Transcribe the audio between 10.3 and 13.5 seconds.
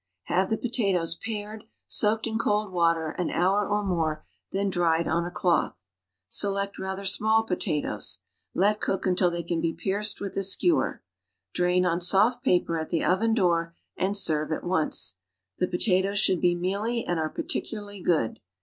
a skewer; drain on soft paper at the oven